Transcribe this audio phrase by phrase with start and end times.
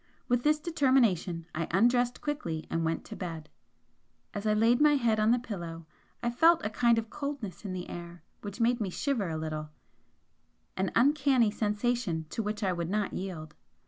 [0.27, 3.49] With this determination I undressed quickly and went to bed.
[4.33, 5.85] As I laid my head on the pillow
[6.23, 9.69] I felt a kind of coldness in the air which made me shiver a little
[10.75, 13.53] an 'uncanny' sensation to which I would not yield.